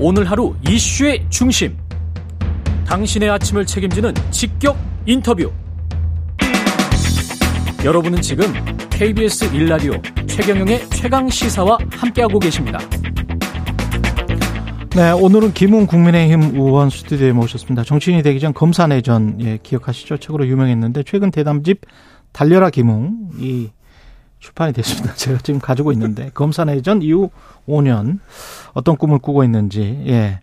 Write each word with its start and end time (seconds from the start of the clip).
오늘 0.00 0.30
하루 0.30 0.54
이슈의 0.68 1.26
중심. 1.28 1.76
당신의 2.86 3.30
아침을 3.30 3.66
책임지는 3.66 4.14
직격 4.30 4.78
인터뷰. 5.06 5.50
여러분은 7.84 8.22
지금 8.22 8.44
KBS 8.90 9.46
일라디오 9.52 9.94
최경영의 10.28 10.88
최강 10.90 11.28
시사와 11.28 11.78
함께하고 11.90 12.38
계십니다. 12.38 12.78
네, 14.94 15.10
오늘은 15.10 15.52
김웅 15.54 15.86
국민의힘 15.86 16.54
의원 16.54 16.90
스튜디오에 16.90 17.32
모셨습니다. 17.32 17.82
정치인이 17.82 18.22
되기 18.22 18.38
전 18.38 18.54
검사 18.54 18.86
내전 18.86 19.40
예, 19.40 19.58
기억하시죠? 19.60 20.18
책으로 20.18 20.46
유명했는데 20.46 21.02
최근 21.06 21.32
대담집 21.32 21.80
달려라 22.32 22.70
김웅 22.70 23.30
이 23.40 23.70
출판이 24.40 24.72
됐습니다. 24.72 25.14
제가 25.16 25.38
지금 25.42 25.60
가지고 25.60 25.92
있는데 25.92 26.30
검사 26.34 26.64
내전 26.64 27.02
이후 27.02 27.30
5년 27.68 28.20
어떤 28.74 28.96
꿈을 28.96 29.18
꾸고 29.18 29.44
있는지 29.44 30.02
예. 30.06 30.40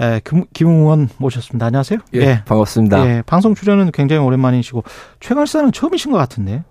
에, 0.00 0.20
김웅 0.52 0.80
의원 0.80 1.08
모셨습니다. 1.18 1.66
안녕하세요. 1.66 2.00
예, 2.14 2.18
예. 2.20 2.42
반갑습니다. 2.44 3.06
예, 3.06 3.22
방송 3.26 3.54
출연은 3.54 3.92
굉장히 3.92 4.24
오랜만이시고 4.24 4.84
최강시사는 5.20 5.72
처음이신 5.72 6.10
것 6.12 6.18
같은데. 6.18 6.64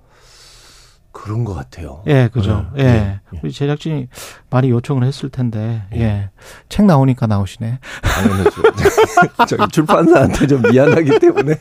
그런 1.12 1.44
것 1.44 1.54
같아요. 1.54 2.04
예, 2.08 2.30
그죠. 2.32 2.68
네. 2.74 2.84
예. 2.84 2.88
예. 2.88 3.40
우리 3.44 3.52
제작진이 3.52 4.08
많이 4.50 4.70
요청을 4.70 5.04
했을 5.04 5.30
텐데, 5.30 5.84
예. 5.94 6.02
예. 6.02 6.30
책 6.70 6.86
나오니까 6.86 7.28
나오시네. 7.28 7.80
당연하죠. 8.02 8.62
저기 9.48 9.68
출판사한테 9.72 10.48
좀 10.48 10.62
미안하기 10.62 11.20
때문에. 11.20 11.56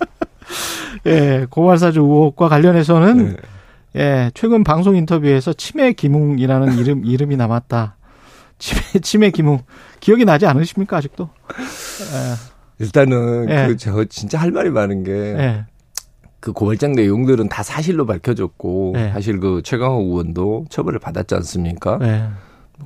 예, 1.06 1.46
고발사주 1.50 2.00
의혹과 2.00 2.48
관련해서는, 2.48 3.32
예. 3.32 3.36
예, 3.96 4.30
최근 4.34 4.62
방송 4.62 4.96
인터뷰에서 4.96 5.52
치매 5.52 5.92
기뭉이라는 5.92 6.78
이름, 6.78 7.04
이름이 7.06 7.36
남았다. 7.36 7.96
치매, 8.58 8.82
치매 9.02 9.30
기뭉. 9.30 9.60
기억이 10.00 10.24
나지 10.24 10.46
않으십니까, 10.46 10.98
아직도? 10.98 11.28
예. 11.58 12.84
일단은, 12.84 13.48
예. 13.50 13.66
그, 13.66 13.76
저, 13.76 14.04
진짜 14.04 14.38
할 14.38 14.50
말이 14.52 14.70
많은 14.70 15.02
게, 15.02 15.12
예. 15.12 15.64
그 16.40 16.52
고발장 16.52 16.92
내용들은 16.92 17.48
다 17.48 17.62
사실로 17.62 18.06
밝혀졌고 18.06 18.92
네. 18.94 19.12
사실 19.12 19.38
그 19.40 19.60
최강욱 19.62 20.08
의원도 20.08 20.66
처벌을 20.70 20.98
받았지 20.98 21.34
않습니까? 21.34 21.98
네. 21.98 22.28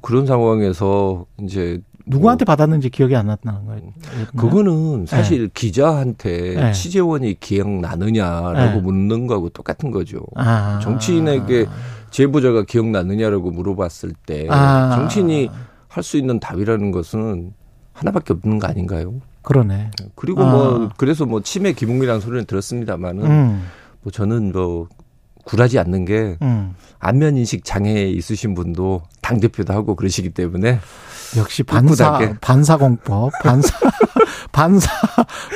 그런 0.03 0.27
상황에서 0.27 1.25
이제 1.41 1.81
누구한테 2.07 2.45
뭐 2.45 2.53
받았는지 2.55 2.91
기억이 2.91 3.17
안 3.17 3.27
났다는 3.27 3.67
거예요. 3.67 3.83
그거는 4.37 5.07
사실 5.07 5.45
네. 5.45 5.51
기자한테 5.55 6.55
네. 6.55 6.73
취재원이 6.73 7.41
기억나느냐라고 7.41 8.77
네. 8.77 8.81
묻는 8.81 9.27
거하고 9.27 9.49
똑같은 9.49 9.91
거죠. 9.91 10.21
아. 10.37 10.81
정치인에게 10.83 11.67
제보자가 12.11 12.65
기억나느냐라고 12.65 13.51
물어봤을 13.51 14.13
때 14.27 14.47
아. 14.51 14.95
정치인이 14.97 15.51
할 15.89 16.03
수 16.03 16.17
있는 16.17 16.41
답이라는 16.41 16.91
것은 16.91 17.55
하나밖에 17.93 18.33
없는 18.33 18.59
거 18.59 18.67
아닌가요? 18.67 19.15
그러네. 19.43 19.93
그리고 20.17 20.43
아. 20.43 20.51
뭐 20.51 20.91
그래서 20.97 21.25
뭐 21.25 21.41
치매 21.41 21.73
기문이라는 21.73 22.21
소리는 22.21 22.45
들었습니다만은 22.47 23.25
음. 23.25 23.63
뭐 24.03 24.11
저는 24.11 24.51
뭐 24.53 24.89
굴하지 25.45 25.79
않는 25.79 26.05
게 26.05 26.37
음. 26.43 26.75
안면 26.99 27.37
인식 27.37 27.65
장애 27.65 28.03
있으신 28.05 28.55
분도 28.55 29.03
당 29.21 29.41
대표도 29.41 29.73
하고 29.73 29.95
그러시기 29.95 30.31
때문에 30.31 30.81
역시 31.37 31.63
반사 31.63 32.37
반사 32.41 32.77
공법 32.77 33.33
반사 33.43 33.77
반사 34.53 34.91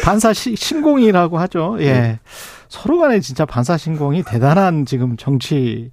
반사 0.04 0.32
신공이라고 0.56 1.38
하죠. 1.38 1.76
예. 1.80 1.92
네. 1.92 2.20
서로 2.68 2.98
간에 2.98 3.20
진짜 3.20 3.46
반사 3.46 3.76
신공이 3.78 4.24
대단한 4.24 4.84
지금 4.84 5.16
정치 5.16 5.90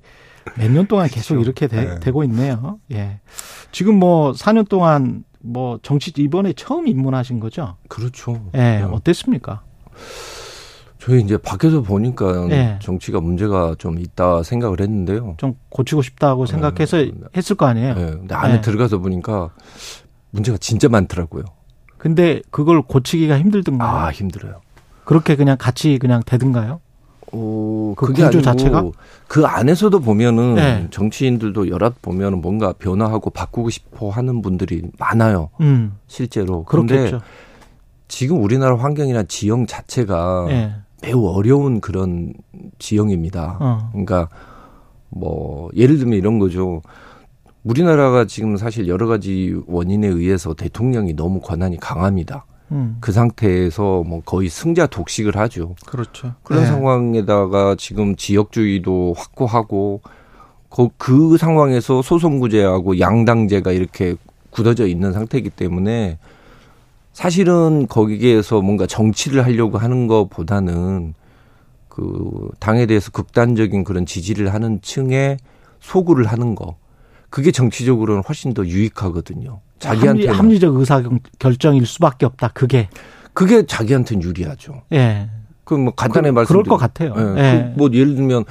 몇 0.58 0.70
년 0.72 0.86
동안 0.88 1.08
계속 1.08 1.36
그렇죠. 1.36 1.44
이렇게 1.44 1.68
되, 1.68 2.00
네. 2.00 2.12
고 2.12 2.24
있네요. 2.26 2.80
예. 2.92 3.20
지금 3.72 3.96
뭐 3.96 4.34
4년 4.34 4.68
동안 4.68 5.24
뭐 5.42 5.80
정치 5.84 6.12
이번에 6.18 6.54
처음 6.54 6.88
입문하신 6.88 7.40
거죠? 7.40 7.78
그렇죠. 7.88 8.50
예, 8.56 8.58
네. 8.58 8.82
어땠습니까? 8.84 9.64
저희 11.06 11.22
이제 11.22 11.38
밖에서 11.38 11.84
보니까 11.84 12.48
네. 12.48 12.80
정치가 12.82 13.20
문제가 13.20 13.76
좀 13.78 14.00
있다 14.00 14.42
생각을 14.42 14.82
했는데요. 14.82 15.36
좀 15.38 15.54
고치고 15.70 16.02
싶다고 16.02 16.48
네. 16.48 16.52
생각해서 16.52 16.98
네. 16.98 17.12
했을 17.38 17.56
거 17.56 17.68
아니에요. 17.68 17.94
네. 17.94 18.06
근데 18.06 18.34
안에 18.34 18.56
네. 18.56 18.62
들어가서 18.62 18.98
보니까 18.98 19.52
문제가 20.32 20.58
진짜 20.58 20.90
많더라고요. 20.90 21.44
근데 22.00 22.42
그걸 22.50 22.82
고치기가 22.82 23.38
힘들던가요? 23.38 23.88
아, 23.88 24.10
힘들어요. 24.10 24.62
그렇게 25.04 25.36
그냥 25.36 25.58
같이 25.60 26.00
그냥 26.00 26.24
되든가요? 26.26 26.80
어, 27.32 27.94
그 27.96 28.08
그게 28.08 28.24
구조 28.24 28.42
자체가 28.42 28.86
그 29.28 29.46
안에서도 29.46 30.00
보면은 30.00 30.56
네. 30.56 30.88
정치인들도 30.90 31.70
여럿 31.70 32.02
보면은 32.02 32.42
뭔가 32.42 32.74
변화하고 32.74 33.30
바꾸고 33.30 33.70
싶어 33.70 34.10
하는 34.10 34.42
분들이 34.42 34.82
많아요. 34.98 35.50
음. 35.62 36.00
실제로. 36.08 36.64
그런데 36.64 37.12
지금 38.08 38.42
우리나라 38.42 38.76
환경이나 38.76 39.24
지형 39.24 39.68
자체가 39.68 40.46
네. 40.48 40.76
매우 41.06 41.28
어려운 41.28 41.82
그런 41.82 42.34
지형입니다. 42.80 43.58
어. 43.60 43.90
그러니까 43.92 44.28
뭐 45.10 45.70
예를 45.76 46.00
들면 46.00 46.18
이런 46.18 46.40
거죠. 46.40 46.82
우리나라가 47.64 48.26
지금 48.26 48.58
사실 48.58 48.88
여러 48.88 49.08
가지 49.08 49.56
원인에 49.68 50.08
의해서 50.08 50.54
대통령이 50.54 51.16
너무 51.16 51.42
권한이 51.42 51.78
강합니다. 51.80 52.46
음. 52.72 52.98
그 53.00 53.12
상태에서 53.12 54.04
뭐 54.04 54.22
거의 54.22 54.50
승자 54.50 54.88
독식을 54.88 55.38
하죠. 55.38 55.76
그렇죠. 55.86 56.34
그런 56.44 56.64
네. 56.64 56.68
상황에다가 56.68 57.76
지금 57.78 58.16
지역주의도 58.16 59.14
확고하고 59.16 60.02
그, 60.70 60.90
그 60.98 61.38
상황에서 61.38 62.02
소송구제하고 62.02 63.00
양당제가 63.00 63.72
이렇게 63.72 64.16
굳어져 64.50 64.88
있는 64.88 65.14
상태이기 65.14 65.52
때문에 65.52 66.18
사실은 67.16 67.88
거기에서 67.88 68.62
뭔가 68.62 68.86
정치를 68.86 69.46
하려고 69.46 69.78
하는 69.78 70.08
것보다는 70.08 71.14
그 71.88 72.50
당에 72.60 72.86
대해서 72.88 73.10
극단적인 73.10 73.86
그런 73.86 74.06
지지를 74.06 74.54
하는 74.54 74.82
층에 74.82 75.38
소구를 75.80 76.26
하는 76.26 76.56
거. 76.56 76.76
그게 77.30 77.52
정치적으로는 77.52 78.22
훨씬 78.28 78.54
더 78.54 78.66
유익하거든요. 78.66 79.62
자기한테 79.80 80.28
합리, 80.28 80.60
적 80.60 80.76
의사 80.76 81.02
결정일 81.40 81.86
수밖에 81.86 82.26
없다. 82.26 82.50
그게 82.50 82.90
그게 83.32 83.66
자기한테는 83.66 84.22
유리하죠. 84.22 84.84
예. 84.92 85.30
그뭐 85.64 85.92
간단히 85.96 86.28
그, 86.28 86.34
말씀 86.34 86.48
그럴 86.54 86.64
것 86.66 86.76
같아요. 86.76 87.14
예. 87.18 87.40
예. 87.40 87.72
그 87.74 87.80
뭐 87.80 87.90
예를 87.94 88.16
들면 88.16 88.44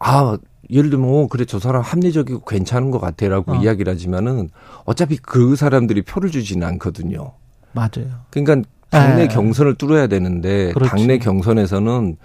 아 0.00 0.36
예를 0.72 0.90
들면 0.90 1.08
어, 1.08 1.26
그래 1.28 1.44
저 1.44 1.58
사람 1.58 1.82
합리적이고 1.82 2.44
괜찮은 2.44 2.90
것 2.90 2.98
같아라고 2.98 3.52
어. 3.52 3.56
이야기를 3.56 3.92
하지만은 3.92 4.48
어차피 4.84 5.16
그 5.18 5.54
사람들이 5.54 6.02
표를 6.02 6.30
주지는 6.30 6.66
않거든요. 6.68 7.32
맞아요. 7.72 8.22
그러니까 8.30 8.68
당내 8.90 9.22
예. 9.22 9.28
경선을 9.28 9.74
뚫어야 9.74 10.06
되는데 10.06 10.72
그렇지. 10.72 10.90
당내 10.90 11.18
경선에서는 11.18 12.16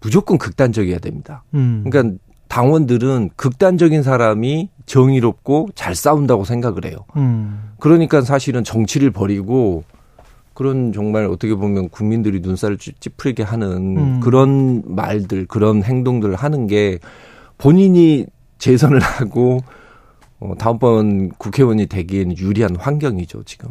무조건 0.00 0.38
극단적이어야 0.38 0.98
됩니다. 0.98 1.44
음. 1.54 1.84
그러니까 1.84 2.16
당원들은 2.48 3.30
극단적인 3.36 4.02
사람이 4.02 4.70
정의롭고 4.86 5.68
잘 5.74 5.94
싸운다고 5.94 6.44
생각을 6.44 6.84
해요. 6.84 6.96
음. 7.16 7.72
그러니까 7.78 8.22
사실은 8.22 8.64
정치를 8.64 9.12
버리고 9.12 9.84
그런 10.54 10.92
정말 10.92 11.26
어떻게 11.26 11.54
보면 11.54 11.88
국민들이 11.90 12.40
눈살을 12.40 12.76
찌푸리게 12.78 13.44
하는 13.44 13.96
음. 13.96 14.20
그런 14.20 14.82
말들, 14.84 15.46
그런 15.46 15.82
행동들을 15.82 16.34
하는 16.34 16.66
게 16.66 16.98
본인이 17.60 18.26
재선을 18.58 19.00
하고 19.00 19.60
어, 20.40 20.54
다음번 20.58 21.30
국회의원이 21.30 21.86
되기에는 21.86 22.38
유리한 22.38 22.76
환경이죠, 22.76 23.44
지금. 23.44 23.70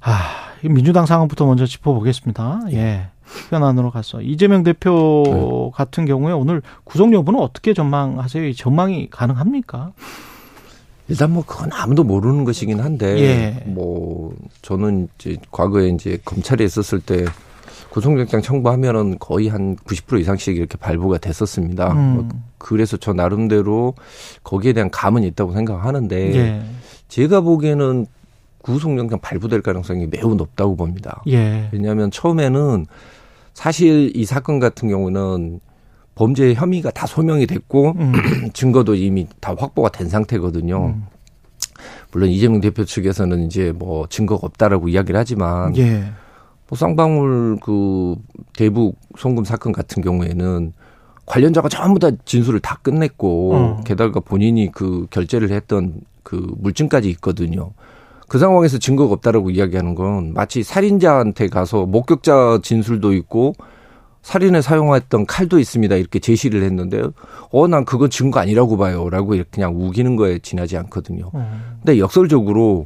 아, 0.00 0.18
민주당 0.62 1.06
상황부터 1.06 1.44
먼저 1.46 1.66
짚어보겠습니다. 1.66 2.62
예. 2.72 3.08
현안으로 3.50 3.90
가서 3.90 4.22
이재명 4.22 4.62
대표 4.62 5.22
네. 5.26 5.70
같은 5.74 6.04
경우에 6.04 6.32
오늘 6.32 6.62
구속 6.84 7.12
여부는 7.12 7.38
어떻게 7.40 7.74
전망하세요? 7.74 8.52
전망이 8.54 9.08
가능합니까? 9.10 9.92
일단 11.08 11.32
뭐 11.32 11.44
그건 11.44 11.70
아무도 11.72 12.04
모르는 12.04 12.44
것이긴 12.44 12.80
한데 12.80 13.18
예. 13.18 13.64
뭐 13.66 14.34
저는 14.62 15.08
이제 15.18 15.36
과거에 15.50 15.88
이제 15.88 16.18
검찰에 16.24 16.64
있었을 16.64 17.00
때 17.00 17.24
구속영장 17.90 18.40
청구하면은 18.40 19.18
거의 19.18 19.48
한 19.48 19.76
90% 19.76 20.20
이상씩 20.20 20.56
이렇게 20.56 20.76
발부가 20.78 21.18
됐었습니다. 21.18 21.92
음. 21.92 22.14
뭐 22.14 22.28
그래서 22.58 22.96
저 22.96 23.12
나름대로 23.12 23.94
거기에 24.44 24.72
대한 24.72 24.90
감은 24.90 25.24
있다고 25.24 25.52
생각하는데 25.52 26.36
예. 26.36 26.62
제가 27.08 27.40
보기에는 27.40 28.06
구속영장 28.62 29.18
발부될 29.20 29.62
가능성이 29.62 30.06
매우 30.06 30.34
높다고 30.34 30.76
봅니다. 30.76 31.22
예. 31.28 31.68
왜냐하면 31.72 32.10
처음에는 32.10 32.86
사실 33.54 34.12
이 34.14 34.24
사건 34.24 34.60
같은 34.60 34.88
경우는 34.88 35.60
범죄 36.14 36.54
혐의가 36.54 36.90
다 36.90 37.06
소명이 37.06 37.46
됐고 37.46 37.94
음. 37.98 38.12
증거도 38.52 38.94
이미 38.94 39.26
다 39.40 39.54
확보가 39.58 39.88
된 39.90 40.08
상태거든요. 40.08 40.94
음. 40.94 41.06
물론 42.12 42.28
이재명 42.28 42.60
대표 42.60 42.84
측에서는 42.84 43.46
이제 43.46 43.72
뭐 43.72 44.06
증거가 44.08 44.46
없다라고 44.46 44.88
이야기를 44.88 45.18
하지만 45.18 45.76
예. 45.76 46.04
뭐 46.70 46.76
쌍방울 46.76 47.58
그 47.60 48.14
대북 48.56 48.96
송금 49.18 49.44
사건 49.44 49.72
같은 49.72 50.02
경우에는 50.02 50.72
관련자가 51.26 51.68
전부 51.68 51.98
다 51.98 52.10
진술을 52.24 52.60
다 52.60 52.78
끝냈고 52.80 53.54
어. 53.54 53.80
게다가 53.84 54.20
본인이 54.20 54.70
그 54.72 55.06
결제를 55.10 55.50
했던 55.50 56.00
그 56.22 56.54
물증까지 56.58 57.10
있거든요. 57.10 57.72
그 58.28 58.38
상황에서 58.38 58.78
증거가 58.78 59.14
없다라고 59.14 59.50
이야기하는 59.50 59.96
건 59.96 60.32
마치 60.32 60.62
살인자한테 60.62 61.48
가서 61.48 61.86
목격자 61.86 62.60
진술도 62.62 63.14
있고 63.14 63.54
살인에 64.22 64.60
사용했던 64.60 65.26
칼도 65.26 65.58
있습니다. 65.58 65.96
이렇게 65.96 66.18
제시를 66.18 66.62
했는데, 66.62 67.02
어, 67.50 67.66
난 67.68 67.86
그건 67.86 68.10
증거 68.10 68.38
아니라고 68.38 68.76
봐요. 68.76 69.08
라고 69.08 69.34
이렇게 69.34 69.48
그냥 69.50 69.74
우기는 69.74 70.14
거에 70.14 70.38
지나지 70.40 70.76
않거든요. 70.76 71.30
음. 71.34 71.78
근데 71.82 71.98
역설적으로 71.98 72.84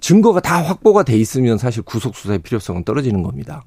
증거가 0.00 0.40
다 0.40 0.62
확보가 0.62 1.02
돼 1.02 1.16
있으면 1.16 1.58
사실 1.58 1.82
구속 1.82 2.14
수사의 2.16 2.40
필요성은 2.40 2.84
떨어지는 2.84 3.22
겁니다. 3.22 3.64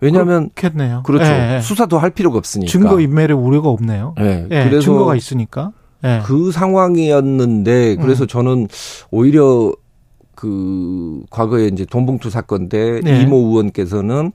왜냐하면 0.00 0.50
그렇겠네요. 0.54 1.02
그렇죠. 1.04 1.30
예, 1.30 1.56
예. 1.56 1.60
수사도 1.60 1.98
할 1.98 2.10
필요가 2.10 2.38
없으니까 2.38 2.70
증거 2.70 3.00
인멸의 3.00 3.36
우려가 3.36 3.70
없네요. 3.70 4.14
예. 4.20 4.46
예 4.50 4.64
그래서 4.64 4.80
증거가 4.80 5.16
있으니까 5.16 5.72
예. 6.04 6.20
그 6.24 6.52
상황이었는데 6.52 7.96
그래서 7.96 8.24
음. 8.24 8.28
저는 8.28 8.68
오히려 9.10 9.72
그 10.34 11.22
과거에 11.30 11.68
이제 11.68 11.86
돈봉투 11.86 12.28
사건 12.28 12.68
때 12.68 13.00
네. 13.02 13.22
이모 13.22 13.36
의원께서는 13.36 14.32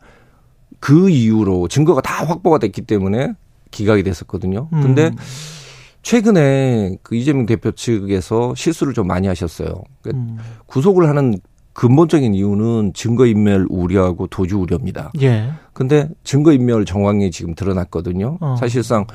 그 0.80 1.10
이후로 1.10 1.68
증거가 1.68 2.02
다 2.02 2.26
확보가 2.26 2.58
됐기 2.58 2.82
때문에 2.82 3.34
기각이 3.70 4.02
됐었거든요. 4.04 4.68
근데 4.70 5.08
음. 5.08 5.16
최근에 6.02 6.98
그 7.04 7.16
이재명 7.16 7.46
대표 7.46 7.72
측에서 7.72 8.54
실수를 8.56 8.94
좀 8.94 9.08
많이 9.08 9.28
하셨어요. 9.28 9.68
그러니까 10.02 10.34
음. 10.34 10.38
구속을 10.66 11.08
하는 11.08 11.36
근본적인 11.74 12.34
이유는 12.34 12.92
증거인멸 12.94 13.68
우려하고 13.70 14.28
도주 14.28 14.58
우려입니다. 14.60 15.12
예. 15.22 15.52
근데 15.74 16.10
증거인멸 16.24 16.86
정황이 16.86 17.32
지금 17.32 17.56
드러났거든요. 17.56 18.38
어. 18.42 18.56
사실상 18.60 19.06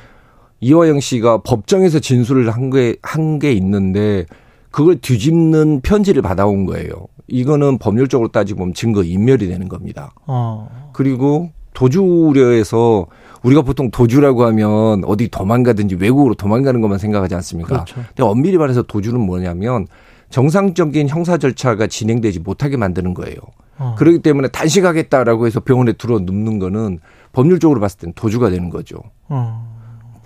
이화영 0.60 1.00
씨가 1.00 1.42
법정에서 1.42 1.98
진술을 1.98 2.50
한 2.50 2.70
게, 2.70 2.96
한 3.02 3.38
게 3.38 3.52
있는데 3.52 4.24
그걸 4.70 4.96
뒤집는 4.96 5.80
편지를 5.82 6.22
받아온 6.22 6.64
거예요. 6.66 6.90
이거는 7.28 7.78
법률적으로 7.78 8.28
따지고 8.28 8.60
보면 8.60 8.74
증거인멸이 8.74 9.48
되는 9.48 9.68
겁니다. 9.68 10.12
어. 10.26 10.90
그리고 10.94 11.50
도주 11.74 12.02
우려에서 12.02 13.06
우리가 13.42 13.62
보통 13.62 13.90
도주라고 13.90 14.44
하면 14.46 15.04
어디 15.04 15.28
도망가든지 15.28 15.96
외국으로 15.96 16.34
도망가는 16.34 16.80
것만 16.80 16.98
생각하지 16.98 17.34
않습니까? 17.36 17.68
그렇죠. 17.68 17.96
근데 17.96 18.22
엄밀히 18.22 18.56
말해서 18.58 18.82
도주는 18.82 19.18
뭐냐면 19.20 19.86
정상적인 20.30 21.08
형사 21.08 21.38
절차가 21.38 21.86
진행되지 21.86 22.40
못하게 22.40 22.76
만드는 22.76 23.14
거예요. 23.14 23.36
어. 23.78 23.94
그렇기 23.98 24.20
때문에 24.20 24.48
단식하겠다라고 24.48 25.46
해서 25.46 25.60
병원에 25.60 25.92
들어 25.92 26.18
눕는 26.18 26.58
거는 26.58 26.98
법률적으로 27.32 27.80
봤을 27.80 27.98
땐 27.98 28.12
도주가 28.14 28.50
되는 28.50 28.70
거죠. 28.70 28.98
어. 29.28 29.76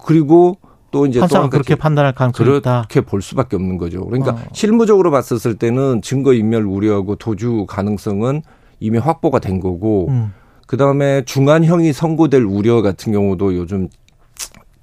그리고 0.05 0.57
또 0.91 1.07
이제 1.07 1.21
또 1.21 1.51
그렇게 1.51 1.75
판단할 1.75 2.15
가능성이 2.15 2.59
있다. 2.59 2.87
그렇게 2.89 3.01
볼 3.01 3.23
수밖에 3.23 3.57
없는 3.57 3.79
거죠. 3.79 4.05
그러니까 4.07 4.33
어. 4.33 4.39
실무적으로 4.53 5.11
봤었을 5.11 5.57
때는 5.57 6.03
증거 6.03 6.33
인멸 6.33 6.65
우려하고 6.65 7.17
도주 7.17 7.67
가능성은 7.69 8.43
이미 8.81 8.99
확보가 8.99 9.39
된 9.39 9.61
거고 9.61 10.09
음. 10.09 10.33
그다음에 10.71 11.25
중한형이 11.25 11.93
선고될 11.93 12.45
우려 12.45 12.81
같은 12.81 13.13
경우도 13.13 13.57
요즘 13.57 13.89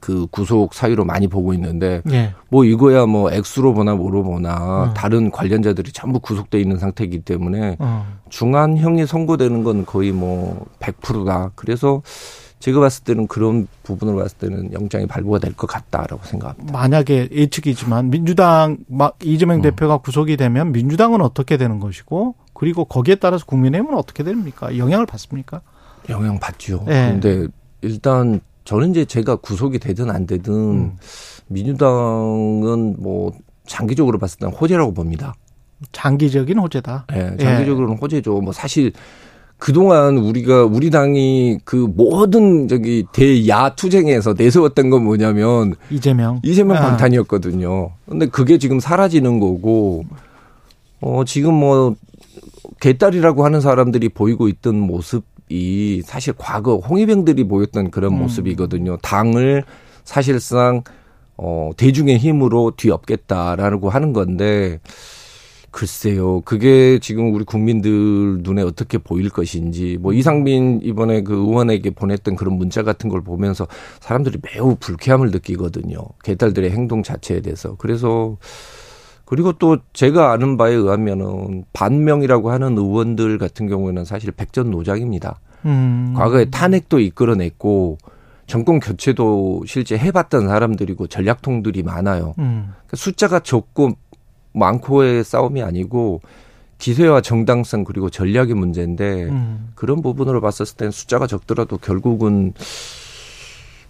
그 0.02 0.28
구속 0.30 0.74
사유로 0.74 1.06
많이 1.06 1.30
보고 1.30 1.54
있는데 1.54 2.02
예. 2.12 2.34
뭐 2.50 2.66
이거야 2.66 3.06
뭐 3.06 3.32
액수로 3.32 3.74
보나 3.74 3.96
뭐로 3.96 4.22
보나 4.22 4.56
어. 4.90 4.94
다른 4.94 5.32
관련자들이 5.32 5.94
전부 5.94 6.20
구속돼 6.20 6.60
있는 6.60 6.78
상태이기 6.78 7.22
때문에 7.22 7.78
어. 7.80 8.06
중한형이 8.28 9.06
선고되는 9.06 9.64
건 9.64 9.86
거의 9.86 10.12
뭐 10.12 10.66
100%다. 10.82 11.52
그래서 11.56 12.02
제가 12.60 12.82
봤을 12.82 13.06
때는 13.06 13.28
그런 13.28 13.70
부분으로 13.84 14.18
봤을 14.18 14.38
때는 14.40 14.74
영장이 14.74 15.08
발부가 15.08 15.40
될 15.40 15.54
것 15.54 15.68
같다라고 15.68 16.22
생각합니다. 16.26 16.74
만약에 16.74 17.30
예측이지만 17.32 18.10
민주당 18.10 18.76
막 18.90 19.16
이재명 19.24 19.60
음. 19.60 19.62
대표가 19.62 20.00
구속이 20.00 20.36
되면 20.36 20.74
민주당은 20.74 21.22
어떻게 21.22 21.56
되는 21.56 21.80
것이고 21.80 22.36
그리고 22.54 22.84
거기에 22.84 23.16
따라서 23.16 23.46
국민의힘은 23.46 23.98
어떻게 23.98 24.24
됩니까? 24.24 24.78
영향을 24.78 25.06
받습니까? 25.06 25.62
영향 26.10 26.40
받죠. 26.40 26.84
네. 26.88 27.12
근데 27.12 27.48
일단 27.82 28.40
저는 28.66 28.92
이제 28.92 29.06
제가 29.06 29.38
구속이 29.38 29.80
되든 29.80 30.10
안 30.10 30.26
되든 30.26 30.54
음. 30.54 30.98
민주당은 31.48 32.96
뭐 33.00 33.34
장기적으로 33.66 34.18
봤을 34.18 34.40
때는 34.40 34.54
호재라고 34.54 34.94
봅니다. 34.94 35.36
장기적인 35.92 36.58
호재다. 36.58 37.06
네, 37.10 37.38
장기적으로는 37.38 37.96
예. 37.96 38.00
호재죠. 38.00 38.42
뭐 38.42 38.52
사실 38.52 38.92
그동안 39.58 40.18
우리가 40.18 40.66
우리 40.66 40.90
당이 40.90 41.60
그 41.64 41.76
모든 41.76 42.68
저기 42.68 43.06
대야 43.12 43.70
투쟁에서 43.76 44.34
내세웠던 44.34 44.90
건 44.90 45.04
뭐냐면 45.04 45.76
이재명 45.90 46.40
이재명 46.44 46.78
아. 46.78 46.82
방탄이었거든요. 46.82 47.92
근데 48.08 48.28
그게 48.28 48.58
지금 48.58 48.80
사라지는 48.80 49.40
거고 49.40 50.04
어 51.02 51.24
지금 51.26 51.56
뭐 51.56 51.96
개딸이라고 52.80 53.46
하는 53.46 53.62
사람들이 53.62 54.10
보이고 54.10 54.48
있던 54.48 54.76
모습 54.76 55.24
이 55.50 56.02
사실 56.06 56.34
과거 56.38 56.78
홍위병들이 56.78 57.46
보였던 57.48 57.92
그런 57.92 58.14
음. 58.14 58.20
모습이거든요. 58.20 58.98
당을 58.98 59.64
사실상 60.04 60.84
어 61.38 61.72
대중의 61.78 62.18
힘으로 62.18 62.74
뒤엎겠다라고 62.76 63.90
하는 63.90 64.14
건데 64.14 64.80
글쎄요. 65.72 66.42
그게 66.42 66.98
지금 67.00 67.34
우리 67.36 67.44
국민들 67.44 68.40
눈에 68.42 68.64
어떻게 68.64 68.98
보일 68.98 69.30
것인지 69.30 69.98
뭐 70.02 70.12
이상민 70.12 70.80
이번에 70.82 71.22
그 71.22 71.36
의원에게 71.36 71.92
보냈던 71.92 72.36
그런 72.36 72.58
문자 72.58 72.82
같은 72.82 73.10
걸 73.10 73.22
보면서 73.22 73.68
사람들이 74.00 74.40
매우 74.42 74.76
불쾌함을 74.80 75.30
느끼거든요. 75.30 76.00
개딸들의 76.24 76.72
행동 76.72 77.04
자체에 77.04 77.42
대해서. 77.42 77.76
그래서 77.76 78.38
그리고 79.28 79.52
또 79.52 79.78
제가 79.92 80.32
아는 80.32 80.56
바에 80.56 80.74
의하면은 80.74 81.66
반명이라고 81.74 82.50
하는 82.50 82.78
의원들 82.78 83.38
같은 83.38 83.68
경우에는 83.68 84.06
사실 84.06 84.32
백전노장입니다. 84.32 85.42
음. 85.66 86.14
과거에 86.16 86.46
탄핵도 86.46 87.02
이끌어냈고 87.02 87.98
정권 88.46 88.80
교체도 88.80 89.66
실제 89.68 89.98
해봤던 89.98 90.48
사람들이고 90.48 91.08
전략통들이 91.08 91.84
많아요. 91.84 92.36
음. 92.40 92.72
그러니까 92.72 92.96
숫자가 92.96 93.42
적고 93.42 93.98
많고의 94.54 95.26
싸움이 95.26 95.62
아니고 95.62 96.22
기세와 96.78 97.20
정당성 97.20 97.84
그리고 97.84 98.10
전략의 98.10 98.54
문제인데 98.54 99.26
음. 99.26 99.72
그런 99.76 100.02
부분으로 100.02 100.40
봤었을 100.40 100.78
땐 100.78 100.90
숫자가 100.90 101.28
적더라도 101.28 101.78
결국은 101.78 102.54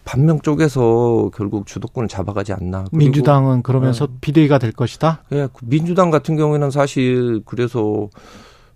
반명 0.07 0.39
쪽에서 0.39 1.29
결국 1.35 1.67
주도권을 1.67 2.07
잡아가지 2.07 2.53
않나. 2.53 2.85
민주당은 2.93 3.61
그러면서 3.61 4.07
네. 4.07 4.13
비대위가 4.21 4.57
될 4.57 4.71
것이다. 4.71 5.23
예, 5.33 5.35
네, 5.35 5.47
민주당 5.63 6.11
같은 6.11 6.37
경우에는 6.37 6.71
사실 6.71 7.41
그래서 7.45 8.07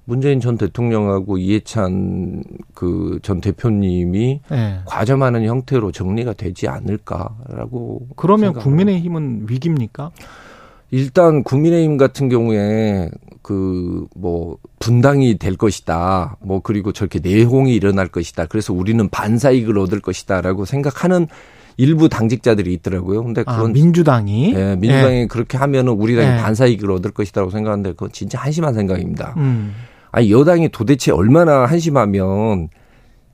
문재인 0.03 0.41
전 0.41 0.57
대통령하고 0.57 1.37
이해찬 1.37 2.43
그 2.73 3.19
전 3.23 3.39
대표님이 3.39 4.41
네. 4.49 4.79
과점하는 4.85 5.45
형태로 5.45 5.93
정리가 5.93 6.33
되지 6.33 6.67
않을까라고. 6.67 8.07
그러면 8.17 8.53
국민의힘은 8.53 9.45
위기입니까? 9.47 10.11
일단 10.89 11.43
국민의힘 11.43 11.95
같은 11.95 12.27
경우에 12.27 13.09
그 13.41 14.01
뭐 14.15 14.57
분당이 14.79 15.37
될 15.37 15.55
것이다. 15.55 16.37
뭐 16.41 16.59
그리고 16.61 16.91
저렇게 16.91 17.19
내홍이 17.19 17.73
일어날 17.73 18.07
것이다. 18.07 18.45
그래서 18.47 18.73
우리는 18.73 19.07
반사 19.09 19.51
이익을 19.51 19.77
얻을 19.77 19.99
것이다라고 19.99 20.65
생각하는 20.65 21.27
일부 21.77 22.09
당직자들이 22.09 22.73
있더라고요. 22.73 23.23
근데 23.23 23.41
아, 23.45 23.55
그건 23.55 23.71
아, 23.71 23.73
민주당이 23.73 24.53
예, 24.55 24.75
민주당이 24.75 25.15
예. 25.21 25.25
그렇게 25.25 25.57
하면은 25.57 25.93
우리 25.93 26.15
당이 26.15 26.27
예. 26.27 26.41
반사 26.41 26.65
이익을 26.67 26.91
얻을 26.91 27.11
것이다라고 27.11 27.51
생각하는데 27.51 27.91
그건 27.91 28.11
진짜 28.11 28.39
한심한 28.39 28.73
생각입니다. 28.73 29.33
음. 29.37 29.73
아니 30.11 30.31
여당이 30.31 30.69
도대체 30.69 31.11
얼마나 31.11 31.65
한심하면 31.65 32.69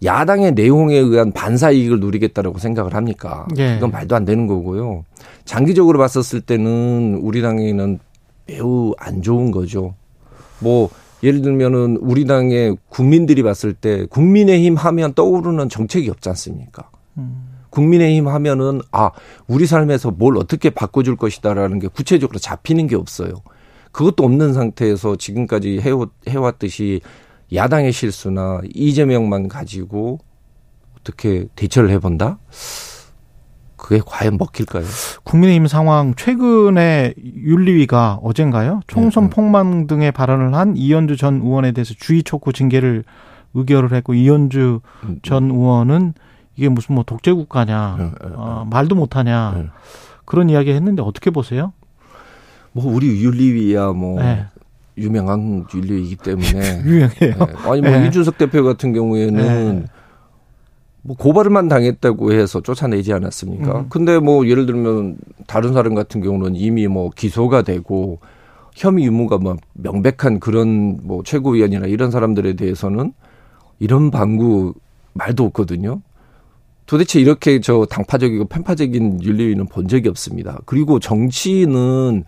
야당의 0.04 0.54
내용에 0.54 0.96
의한 0.96 1.32
반사 1.32 1.72
이익을 1.72 2.00
누리겠다라고 2.00 2.60
생각을 2.60 2.94
합니까? 2.94 3.48
예. 3.58 3.78
이건 3.78 3.90
말도 3.90 4.16
안 4.16 4.26
되는 4.26 4.46
거고요. 4.46 5.04
장기적으로 5.46 5.98
봤었을 5.98 6.42
때는 6.42 7.20
우리 7.22 7.42
당에는 7.42 8.00
매우 8.48 8.94
안 8.98 9.22
좋은 9.22 9.51
거죠. 9.51 9.96
뭐 10.60 10.89
예를 11.24 11.42
들면은 11.42 11.98
우리 12.01 12.25
당의 12.25 12.77
국민들이 12.89 13.44
봤을 13.44 13.74
때 13.74 14.06
국민의힘 14.06 14.75
하면 14.75 15.13
떠오르는 15.13 15.70
정책이 15.70 16.10
없지 16.10 16.30
않습니까? 16.30 16.89
음. 17.18 17.58
국민의힘 17.70 18.27
하면은 18.27 18.82
아 18.92 19.12
우리 19.48 19.66
삶에서 19.66 20.12
뭘 20.12 20.38
어떻게 20.38 20.70
바꿔줄 20.70 21.18
것이다라는 21.18 21.80
게 21.80 21.88
구체적으로 21.88 22.39
잡히는 22.39 22.88
게 22.88 22.96
없어요. 22.96 23.34
그것도 23.92 24.24
없는 24.24 24.54
상태에서 24.54 25.16
지금까지 25.16 25.82
해왔듯이 26.27 27.01
야당의 27.54 27.92
실수나 27.92 28.62
이재명만 28.74 29.48
가지고 29.48 30.20
어떻게 31.00 31.48
대처를 31.56 31.89
해본다? 31.92 32.38
그게 33.88 34.01
과연 34.06 34.38
먹힐까요? 34.38 34.84
국민의힘 35.24 35.67
상황 35.67 36.13
최근에 36.13 37.13
윤리위가 37.17 38.20
어젠가요? 38.22 38.82
총선 38.88 39.24
네, 39.24 39.29
네. 39.29 39.36
폭망 39.36 39.88
등의 39.88 40.12
발언을 40.12 40.53
한 40.53 40.75
이현주 40.75 41.15
전 41.15 41.36
의원에 41.36 41.72
대해서 41.72 41.94
주의 41.98 42.22
촉구 42.22 42.51
징계를 42.51 43.06
의결을 43.53 43.94
했고 43.94 44.13
이현주 44.13 44.82
음, 45.06 45.20
전 45.24 45.44
음. 45.46 45.51
의원은 45.51 46.13
이게 46.58 46.67
무슨 46.67 46.96
뭐 46.96 47.06
독재 47.06 47.32
국가냐, 47.32 47.96
네, 47.98 48.12
어, 48.36 48.67
말도 48.70 48.96
못하냐 48.96 49.72
그런 50.25 50.50
이야기 50.50 50.72
했는데 50.72 51.01
어떻게 51.01 51.29
보세요? 51.29 51.72
뭐 52.74 52.94
우리 52.94 53.24
윤리위야 53.24 53.94
뭐 53.94 54.22
네. 54.22 54.48
유명한 54.98 55.65
윤리이기 55.74 56.17
때문에 56.17 56.82
유명해요. 56.84 57.10
네. 57.20 57.53
아니 57.63 57.79
뭐 57.79 57.91
네. 57.91 58.08
이준석 58.08 58.38
대표 58.38 58.65
같은 58.65 58.91
경우에는 58.91 59.79
네. 59.79 59.86
뭐 61.08 61.16
고발만 61.16 61.70
당했다고 61.70 62.34
해서 62.34 62.60
쫓아내지 62.60 63.14
않았습니까? 63.14 63.80
음. 63.80 63.86
근데 63.88 64.20
뭐 64.20 64.46
예를 64.46 64.66
들면 64.66 65.16
다른 65.48 65.72
사람 65.72 65.96
같은 65.96 66.20
경우는 66.20 66.56
이미 66.56 66.88
뭐 66.88 67.10
기소가 67.10 67.62
되고 67.62 68.20
혐의 68.76 69.06
유무가 69.06 69.38
뭐 69.38 69.56
명백한 69.72 70.42
그런 70.42 71.00
뭐 71.04 71.24
최고위원이나 71.24 71.88
이런 71.88 72.12
사람들에 72.12 72.58
대해서는 72.58 73.14
이런 73.80 74.12
방구 74.12 74.74
말도 75.14 75.46
없거든요. 75.46 76.02
도대체 76.88 77.22
이렇게 77.22 77.62
저 77.62 77.86
당파적이고 77.90 78.46
편파적인 78.46 79.24
윤리위는 79.24 79.68
본 79.68 79.88
적이 79.88 80.10
없습니다. 80.10 80.60
그리고 80.66 81.00
정치는 81.00 82.26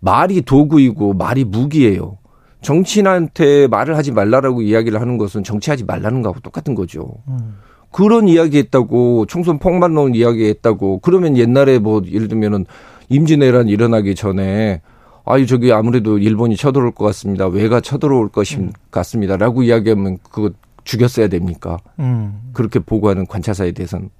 말이 0.00 0.42
도구이고 0.42 1.14
말이 1.14 1.44
무기예요. 1.44 2.18
정치인한테 2.60 3.66
말을 3.68 3.96
하지 3.96 4.12
말라라고 4.12 4.60
이야기를 4.60 5.00
하는 5.00 5.16
것은 5.16 5.42
정치하지 5.42 5.84
말라는 5.84 6.20
거하고 6.20 6.40
똑같은 6.40 6.74
거죠. 6.74 7.14
음. 7.26 7.56
그런 7.90 8.28
이야기 8.28 8.58
했다고 8.58 9.26
총선 9.26 9.58
폭만론 9.58 10.14
이야기 10.14 10.46
했다고 10.46 11.00
그러면 11.00 11.36
옛날에 11.36 11.78
뭐 11.78 12.02
예를 12.06 12.28
들면은 12.28 12.66
임진왜란 13.08 13.68
일어나기 13.68 14.14
전에 14.14 14.80
아유 15.24 15.46
저기 15.46 15.72
아무래도 15.72 16.18
일본이 16.18 16.56
쳐들어올 16.56 16.92
것 16.92 17.04
같습니다. 17.06 17.46
왜가 17.46 17.80
쳐들어올 17.80 18.28
것이 18.28 18.56
음. 18.56 18.72
같습니다라고 18.90 19.62
이야기하면 19.62 20.18
그거 20.22 20.50
죽였어야 20.84 21.28
됩니까? 21.28 21.78
음. 21.98 22.50
그렇게 22.52 22.78
보고하는 22.78 23.26
관찰사에 23.26 23.72
대해서는 23.72 24.10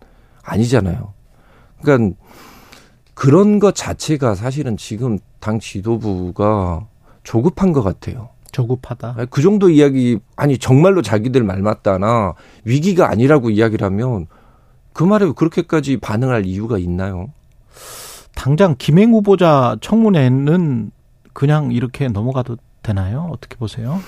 아니잖아요. 0.42 1.12
그러니까 1.82 2.16
그런 3.14 3.58
것 3.58 3.74
자체가 3.74 4.34
사실은 4.34 4.76
지금 4.76 5.18
당 5.40 5.58
지도부가 5.58 6.86
조급한 7.22 7.72
것 7.72 7.82
같아요. 7.82 8.30
조급하다. 8.52 9.26
그 9.30 9.42
정도 9.42 9.70
이야기 9.70 10.18
아니 10.36 10.58
정말로 10.58 11.02
자기들 11.02 11.42
말 11.42 11.62
맞다나 11.62 12.34
위기가 12.64 13.10
아니라고 13.10 13.50
이야기를 13.50 13.84
하면 13.86 14.26
그 14.92 15.04
말에 15.04 15.30
그렇게까지 15.34 15.98
반응할 15.98 16.46
이유가 16.46 16.78
있나요? 16.78 17.28
당장 18.34 18.74
김행 18.78 19.12
후보자 19.12 19.76
청문회는 19.80 20.90
그냥 21.32 21.72
이렇게 21.72 22.08
넘어가도 22.08 22.56
되나요? 22.82 23.28
어떻게 23.30 23.56
보세요? 23.56 24.00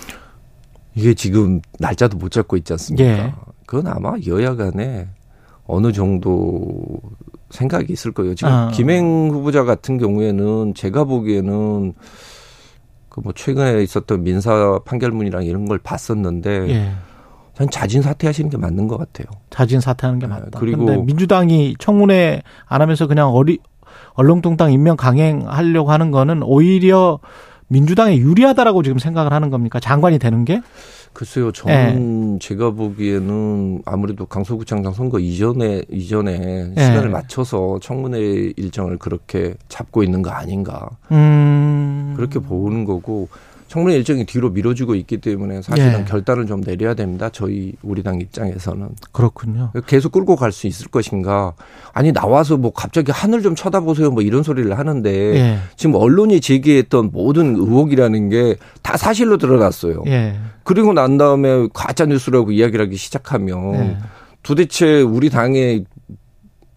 이게 0.95 1.15
지금 1.15 1.61
날짜도 1.79 2.19
못 2.19 2.31
잡고 2.31 2.57
있지 2.57 2.73
않습니까? 2.73 3.05
예. 3.05 3.35
그건 3.67 3.93
아마 3.93 4.15
여야 4.27 4.55
간에 4.57 5.09
어느 5.67 5.93
정도 5.93 7.01
생각이 7.51 7.93
있을 7.93 8.13
거예요. 8.13 8.35
지금 8.35 8.53
아. 8.53 8.71
김행 8.73 9.31
후보자 9.31 9.65
같은 9.65 9.99
경우에는 9.99 10.75
제가 10.75 11.05
보기에는 11.05 11.95
그 13.13 13.21
뭐 13.21 13.33
최근에 13.35 13.83
있었던 13.83 14.25
민사 14.25 14.81
판결문이랑 14.87 15.45
이런 15.45 15.67
걸 15.67 15.79
봤었는데 15.79 16.69
예. 16.71 16.93
전 17.55 17.69
자진 17.69 18.01
사퇴하시는 18.01 18.49
게 18.49 18.57
맞는 18.57 18.89
것 18.89 18.97
같아요. 18.97 19.27
자진 19.51 19.81
사퇴하는 19.81 20.19
게 20.19 20.27
네, 20.27 20.33
맞다. 20.33 20.59
그리고 20.59 21.03
민주당이 21.03 21.77
청문회 21.79 22.43
안 22.67 22.81
하면서 22.81 23.07
그냥 23.07 23.29
어리 23.29 23.59
얼렁뚱땅 24.15 24.73
임명 24.73 24.97
강행하려고 24.97 25.91
하는 25.91 26.11
거는 26.11 26.43
오히려 26.43 27.21
민주당에 27.69 28.17
유리하다라고 28.17 28.83
지금 28.83 28.99
생각을 28.99 29.33
하는 29.33 29.51
겁니까? 29.51 29.79
장관이 29.79 30.19
되는 30.19 30.45
게? 30.47 30.63
글쎄요, 31.13 31.53
저는 31.53 32.33
네. 32.33 32.39
제가 32.41 32.71
보기에는 32.71 33.83
아무래도 33.85 34.25
강서구청장 34.27 34.93
선거 34.95 35.19
이전에 35.19 35.83
이전에 35.91 36.39
네. 36.39 36.75
시간을 36.75 37.11
맞춰서 37.11 37.79
청문회 37.81 38.53
일정을 38.57 38.99
그렇게 38.99 39.55
잡고 39.69 40.03
있는 40.03 40.23
거 40.23 40.31
아닌가 40.31 40.89
음. 41.11 42.15
그렇게 42.17 42.39
보는 42.39 42.85
거고 42.85 43.29
청문회 43.73 43.97
일정이 43.97 44.27
뒤로 44.27 44.51
미뤄지고 44.51 44.95
있기 44.97 45.17
때문에 45.17 45.63
사실은 45.63 46.01
예. 46.01 46.05
결단을 46.05 46.47
좀 46.47 46.61
내려야 46.61 46.93
됩니다. 46.93 47.31
저희 47.31 47.73
우리 47.83 48.03
당 48.03 48.21
입장에서는 48.21 48.91
그렇군요. 49.13 49.71
계속 49.87 50.13
끌고 50.13 50.37
갈 50.37 50.53
수 50.53 50.67
있을 50.67 50.89
것인가? 50.89 51.55
아니 51.95 52.13
나와서 52.13 52.59
뭐 52.59 52.71
갑자기 52.75 53.11
하늘 53.13 53.41
좀 53.41 53.55
쳐다보세요 53.55 54.11
뭐 54.11 54.23
이런 54.23 54.43
소리를 54.43 54.79
하는데 54.79 55.11
예. 55.11 55.59
지금 55.77 55.95
언론이 55.95 56.43
제기했던 56.43 57.13
모든 57.15 57.57
의혹이라는 57.57 58.29
게 58.29 58.57
다 58.83 58.99
사실로 58.99 59.39
드러났어요. 59.39 60.03
예. 60.09 60.35
그리고 60.65 60.93
난 60.93 61.17
다음에 61.17 61.67
가짜 61.73 62.05
뉴스라고 62.05 62.53
이야기를 62.53 62.85
하기 62.87 62.97
시작하면 62.97 63.75
예. 63.75 63.97
도대체 64.43 65.01
우리 65.01 65.31
당의 65.31 65.87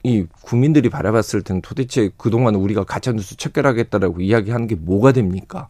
이 0.03 0.25
국민들이 0.43 0.89
바라봤을 0.89 1.41
때는 1.41 1.61
도대체 1.61 2.09
그동안 2.15 2.55
우리가 2.55 2.85
가짜 2.85 3.11
뉴스 3.11 3.35
척결하겠다라고 3.35 4.21
이야기하는 4.21 4.67
게 4.67 4.75
뭐가 4.75 5.11
됩니까? 5.11 5.67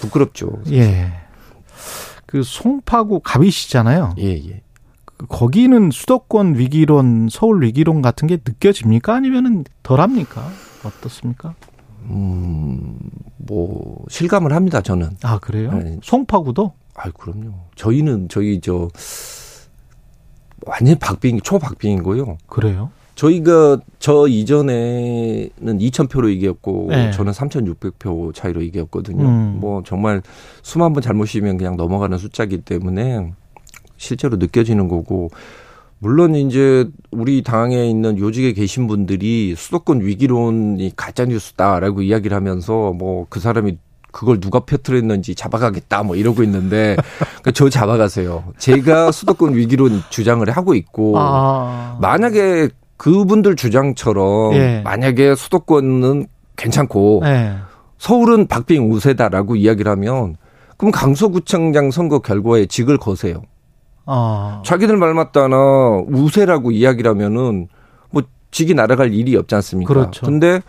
예. 0.00 0.02
부끄럽죠. 0.02 0.62
예. 0.70 1.12
그 2.26 2.42
송파구 2.42 3.20
갑이시잖아요. 3.20 4.14
예, 4.18 4.36
예. 4.36 4.62
그 5.04 5.26
거기는 5.26 5.90
수도권 5.90 6.56
위기론, 6.56 7.28
서울 7.30 7.62
위기론 7.62 8.02
같은 8.02 8.28
게 8.28 8.36
느껴집니까? 8.36 9.14
아니면은 9.14 9.64
덜합니까? 9.82 10.48
어떻습니까? 10.84 11.54
음, 12.04 12.98
뭐 13.36 14.04
실감을 14.08 14.52
합니다. 14.52 14.80
저는. 14.80 15.16
아 15.22 15.38
그래요? 15.38 15.72
네. 15.72 15.98
송파구도? 16.02 16.72
아, 16.94 17.10
그럼요. 17.10 17.52
저희는 17.76 18.28
저희 18.28 18.60
저 18.60 18.88
완전 20.66 20.98
박빙 20.98 21.40
초박빙이고요. 21.40 22.38
그래요? 22.46 22.90
저희가 23.14 23.78
저 23.98 24.26
이전에는 24.26 25.50
2,000표로 25.60 26.34
이겼고 26.34 26.86
네. 26.90 27.10
저는 27.10 27.32
3,600표 27.32 28.34
차이로 28.34 28.62
이겼거든요. 28.62 29.24
음. 29.24 29.58
뭐 29.60 29.82
정말 29.84 30.22
수만 30.62 30.92
번 30.92 31.02
잘못이면 31.02 31.58
그냥 31.58 31.76
넘어가는 31.76 32.16
숫자기 32.18 32.58
때문에 32.58 33.32
실제로 33.96 34.36
느껴지는 34.36 34.88
거고 34.88 35.30
물론 35.98 36.34
이제 36.34 36.88
우리 37.10 37.42
당에 37.42 37.88
있는 37.90 38.16
요직에 38.18 38.54
계신 38.54 38.86
분들이 38.86 39.54
수도권 39.54 40.00
위기론이 40.00 40.92
가짜 40.96 41.26
뉴스다라고 41.26 42.00
이야기를 42.02 42.34
하면서 42.34 42.92
뭐 42.92 43.26
그 43.28 43.38
사람이 43.38 43.76
그걸 44.12 44.40
누가 44.40 44.60
펴트렸는지 44.60 45.34
잡아가겠다 45.34 46.02
뭐 46.02 46.16
이러고 46.16 46.42
있는데 46.42 46.96
그러니까 47.42 47.50
저 47.52 47.68
잡아가세요. 47.68 48.44
제가 48.58 49.12
수도권 49.12 49.54
위기론 49.54 50.02
주장을 50.10 50.48
하고 50.50 50.74
있고 50.74 51.14
아. 51.16 51.98
만약에 52.00 52.70
그분들 53.00 53.56
주장처럼 53.56 54.52
예. 54.52 54.82
만약에 54.84 55.34
수도권은 55.34 56.26
괜찮고 56.56 57.22
예. 57.24 57.54
서울은 57.96 58.46
박빙 58.46 58.92
우세다라고 58.92 59.56
이야기를 59.56 59.90
하면 59.92 60.36
그럼 60.76 60.92
강서구청장 60.92 61.92
선거 61.92 62.18
결과에 62.18 62.66
직을 62.66 62.98
거세요. 62.98 63.40
아. 64.04 64.60
자기들 64.66 64.98
말 64.98 65.14
맞다나 65.14 65.56
우세라고 66.08 66.72
이야기를 66.72 67.10
하면은 67.12 67.68
뭐 68.10 68.22
직이 68.50 68.74
날아갈 68.74 69.14
일이 69.14 69.34
없지 69.34 69.54
않습니까? 69.54 69.94
그렇죠. 69.94 70.26
근데 70.26 70.60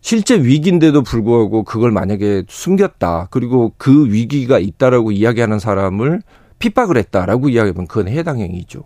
실제 0.00 0.36
위기인데도 0.36 1.02
불구하고 1.02 1.62
그걸 1.62 1.92
만약에 1.92 2.46
숨겼다. 2.48 3.28
그리고 3.30 3.72
그 3.78 4.06
위기가 4.06 4.58
있다라고 4.58 5.12
이야기하는 5.12 5.60
사람을 5.60 6.20
핍박을 6.58 6.96
했다라고 6.96 7.50
이야기하면 7.50 7.86
그건 7.86 8.08
해당 8.08 8.40
행위죠. 8.40 8.82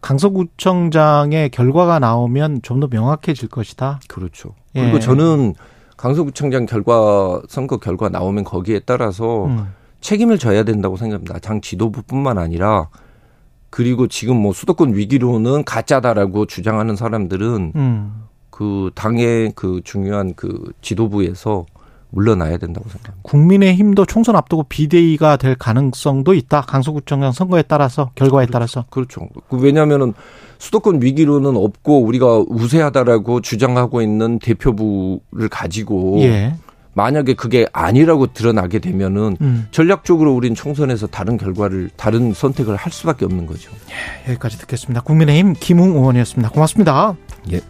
강서구청장의 0.00 1.50
결과가 1.50 1.98
나오면 1.98 2.62
좀 2.62 2.80
더 2.80 2.88
명확해질 2.90 3.48
것이다. 3.48 4.00
그렇죠. 4.08 4.54
예. 4.74 4.82
그리고 4.82 5.00
저는 5.00 5.54
강서구청장 5.96 6.66
결과 6.66 7.40
선거 7.48 7.78
결과 7.78 8.08
나오면 8.08 8.44
거기에 8.44 8.80
따라서 8.80 9.46
음. 9.46 9.68
책임을 10.00 10.38
져야 10.38 10.62
된다고 10.62 10.96
생각합니다. 10.96 11.38
당 11.38 11.60
지도부뿐만 11.60 12.38
아니라 12.38 12.88
그리고 13.70 14.06
지금 14.06 14.36
뭐 14.36 14.52
수도권 14.52 14.94
위기로는 14.94 15.64
가짜다라고 15.64 16.46
주장하는 16.46 16.96
사람들은 16.96 17.72
음. 17.74 18.24
그 18.50 18.90
당의 18.94 19.52
그 19.54 19.80
중요한 19.84 20.34
그 20.34 20.72
지도부에서 20.82 21.66
물러나야 22.16 22.56
된다고 22.56 22.88
생각합니다. 22.88 23.20
국민의 23.22 23.74
힘도 23.74 24.06
총선 24.06 24.36
앞두고 24.36 24.64
비대위가 24.64 25.36
될 25.36 25.54
가능성도 25.54 26.32
있다. 26.32 26.62
강서구청장 26.62 27.32
선거에 27.32 27.62
따라서 27.62 28.10
결과에 28.14 28.46
그렇죠. 28.46 28.52
따라서. 28.52 28.84
그렇죠. 28.88 29.28
그 29.48 29.58
왜냐하면은 29.58 30.14
수도권 30.58 31.02
위기로는 31.02 31.56
없고 31.56 32.02
우리가 32.02 32.44
우세하다라고 32.48 33.42
주장하고 33.42 34.00
있는 34.00 34.38
대표부를 34.38 35.48
가지고 35.50 36.20
예. 36.20 36.54
만약에 36.94 37.34
그게 37.34 37.66
아니라고 37.74 38.28
드러나게 38.32 38.78
되면은 38.78 39.36
음. 39.42 39.66
전략적으로 39.70 40.34
우린 40.34 40.54
총선에서 40.54 41.08
다른 41.08 41.36
결과를 41.36 41.90
다른 41.96 42.32
선택을 42.32 42.76
할 42.76 42.90
수밖에 42.90 43.26
없는 43.26 43.44
거죠. 43.44 43.70
예, 44.26 44.30
여기까지 44.30 44.56
듣겠습니다. 44.60 45.02
국민의힘 45.02 45.52
김웅 45.60 45.96
의원이었습니다. 45.96 46.48
고맙습니다. 46.48 47.14
예. 47.52 47.60